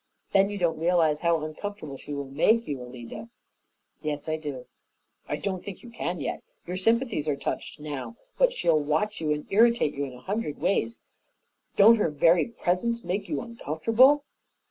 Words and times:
Then 0.33 0.49
you 0.49 0.57
don't 0.57 0.79
realize 0.79 1.19
how 1.19 1.43
uncomfortable 1.45 1.95
she 1.95 2.11
will 2.11 2.25
make 2.25 2.67
you, 2.67 2.81
Alida." 2.81 3.29
"Yes, 4.01 4.27
I 4.27 4.35
do." 4.35 4.65
"I 5.29 5.35
don't 5.35 5.63
think 5.63 5.83
you 5.83 5.91
can 5.91 6.19
yet. 6.19 6.41
Your 6.65 6.75
sympathies 6.75 7.27
are 7.27 7.35
touched 7.35 7.79
now, 7.79 8.17
but 8.35 8.51
she'll 8.51 8.79
watch 8.81 9.21
you 9.21 9.31
and 9.31 9.45
irritate 9.51 9.93
you 9.93 10.03
in 10.05 10.13
a 10.13 10.21
hundred 10.21 10.57
ways. 10.57 11.01
Don't 11.75 11.97
her 11.97 12.09
very 12.09 12.47
presence 12.47 13.03
make 13.03 13.29
you 13.29 13.41
uncomfortable?" 13.41 14.25